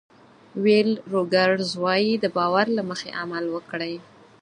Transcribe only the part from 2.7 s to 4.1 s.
له مخې عمل وکړئ.